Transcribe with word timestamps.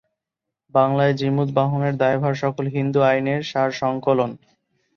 বাংলায় 0.75 1.13
জীমূতবাহনের 1.13 1.93
দায়ভাগ 1.97 2.33
সকল 2.35 2.65
হিন্দু-আইনের 2.67 3.41
সারসংকলন। 3.43 4.31